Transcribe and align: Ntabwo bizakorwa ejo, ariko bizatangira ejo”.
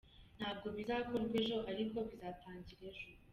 Ntabwo 0.37 0.67
bizakorwa 0.75 1.35
ejo, 1.41 1.57
ariko 1.71 1.97
bizatangira 2.09 2.81
ejo”. 2.91 3.09